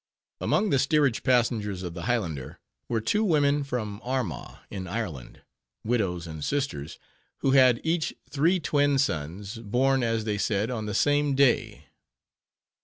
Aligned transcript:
_Among 0.43 0.71
the 0.71 0.79
steerage 0.79 1.21
passengers 1.21 1.83
of 1.83 1.93
the 1.93 2.07
Highlander, 2.09 2.57
were 2.89 3.01
two 3.01 3.23
women 3.23 3.63
from 3.63 4.01
Armagh, 4.03 4.57
in 4.71 4.87
Ireland, 4.87 5.43
widows 5.83 6.25
and 6.25 6.43
sisters, 6.43 6.97
who 7.41 7.51
had 7.51 7.79
each 7.83 8.15
three 8.27 8.59
twin 8.59 8.97
sons, 8.97 9.57
born, 9.59 10.01
as 10.01 10.23
they 10.25 10.39
said, 10.39 10.71
on 10.71 10.87
the 10.87 10.95
same 10.95 11.35
day. 11.35 11.85